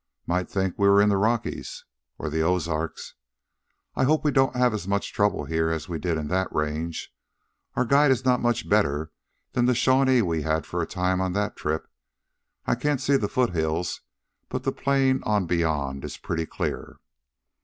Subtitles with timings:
[0.25, 1.85] "Might think we were in the Rockies."
[2.17, 3.13] "Or the Ozarks."
[3.95, 7.13] "I hope we don't have as much trouble here as we did in that range.
[7.75, 9.11] Our guide is not much better
[9.51, 11.87] than the Shawnee we had for a time on that trip.
[12.65, 14.01] I can't see the foothills,
[14.49, 16.97] but the plain on beyond is pretty clear."